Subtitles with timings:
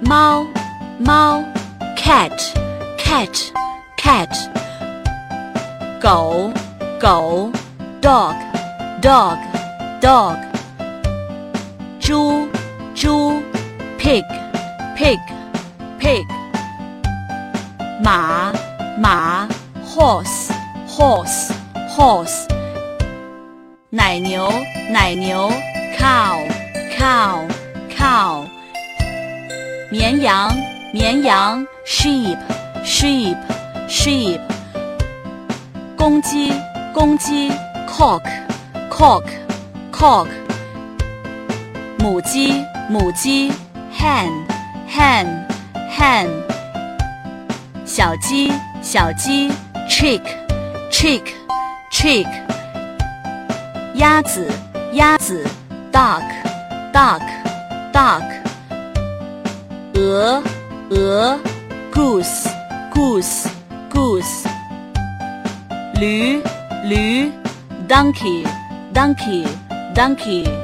[0.00, 0.46] 猫
[0.98, 1.42] 猫，
[1.96, 2.30] cat
[2.98, 3.50] cat
[3.96, 4.28] cat，
[6.00, 6.50] 狗
[7.00, 7.50] 狗，
[8.00, 8.34] dog
[9.00, 9.38] dog
[10.00, 10.36] dog，
[12.00, 12.48] 猪
[12.94, 13.42] 猪，
[13.98, 14.24] pig
[14.96, 15.18] pig
[15.98, 16.24] pig，
[18.02, 18.52] 马
[18.98, 19.46] 马，
[19.86, 20.50] horse
[20.88, 21.52] horse
[21.96, 22.46] horse，
[23.90, 24.50] 奶牛
[24.90, 25.50] 奶牛，
[25.98, 26.46] cow
[26.96, 27.46] cow
[27.96, 28.44] cow。
[29.97, 30.53] 绵羊
[30.91, 32.37] 绵羊 sheep
[32.83, 33.37] sheep
[33.87, 34.41] sheep
[35.95, 36.51] 公鸡
[36.93, 37.49] 公鸡
[37.87, 38.21] cock
[38.89, 39.23] cock
[39.93, 40.27] cock
[41.97, 43.49] 母鸡母鸡
[43.97, 44.29] hen
[44.93, 45.25] hen
[45.89, 46.27] hen
[47.85, 49.49] 小鸡小鸡
[49.87, 50.21] chick
[50.91, 51.23] chick
[51.89, 52.27] chick
[53.93, 54.45] 鸭子
[54.91, 55.41] 鸭子
[55.89, 56.21] duck
[56.91, 57.21] duck
[57.93, 58.44] duck
[59.94, 60.42] 鹅，
[60.90, 61.38] 鹅，
[61.92, 62.48] goose
[62.92, 63.48] goose
[63.90, 64.46] goose。
[65.94, 66.40] 驴，
[66.84, 67.30] 驴，
[67.88, 68.46] donkey
[68.94, 69.46] donkey
[69.94, 70.63] donkey。